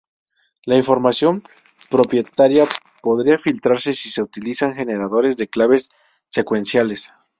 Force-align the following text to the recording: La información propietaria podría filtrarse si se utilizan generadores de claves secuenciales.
La 0.65 0.77
información 0.77 1.43
propietaria 1.91 2.65
podría 3.03 3.37
filtrarse 3.37 3.93
si 3.93 4.09
se 4.09 4.23
utilizan 4.23 4.73
generadores 4.73 5.37
de 5.37 5.47
claves 5.47 5.91
secuenciales. 6.27 7.11